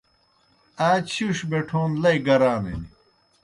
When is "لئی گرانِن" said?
2.01-2.81